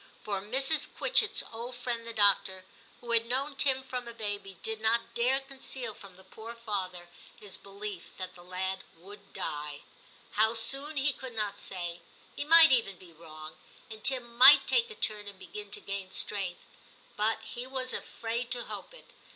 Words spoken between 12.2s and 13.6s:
he might even be wrong,